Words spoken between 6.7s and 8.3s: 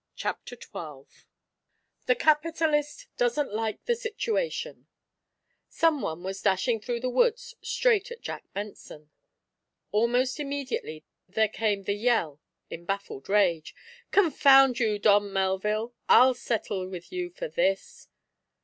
through the woods straight at